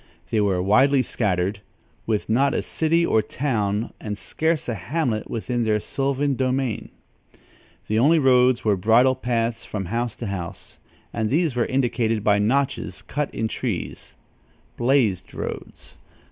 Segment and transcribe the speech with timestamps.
[0.31, 1.61] They were widely scattered,
[2.07, 6.89] with not a city or town and scarce a hamlet within their sylvan domain.
[7.85, 10.79] The only roads were bridle paths from house to house,
[11.13, 14.15] and these were indicated by notches cut in trees
[14.75, 15.97] "blazed roads."